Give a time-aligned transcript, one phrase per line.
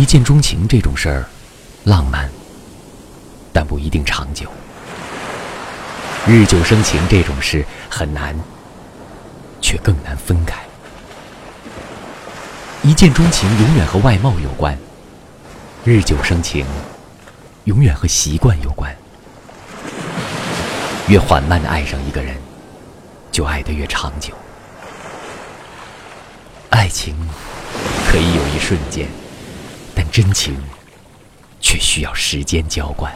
[0.00, 1.26] 一见钟情这种事儿，
[1.84, 2.26] 浪漫，
[3.52, 4.46] 但不一定长久；
[6.26, 8.34] 日久生情这种事很难，
[9.60, 10.56] 却更难分开。
[12.82, 14.74] 一见钟情永远和外貌有关，
[15.84, 16.64] 日久生情
[17.64, 18.96] 永远和习惯有关。
[21.08, 22.34] 越缓慢的爱上一个人，
[23.30, 24.32] 就爱得越长久。
[26.70, 27.14] 爱情
[28.10, 29.06] 可以有一瞬间，
[30.10, 30.56] 真情
[31.60, 33.12] 却需要时间浇灌。